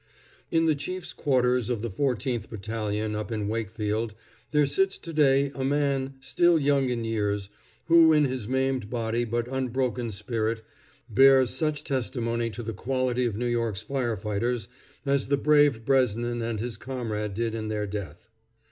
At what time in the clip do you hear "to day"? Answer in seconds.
4.97-5.51